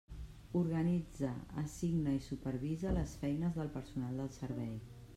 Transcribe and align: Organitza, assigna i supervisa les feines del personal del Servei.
Organitza, 0.59 1.33
assigna 1.63 2.15
i 2.19 2.23
supervisa 2.31 2.97
les 2.99 3.17
feines 3.25 3.57
del 3.61 3.73
personal 3.79 4.21
del 4.23 4.37
Servei. 4.43 4.79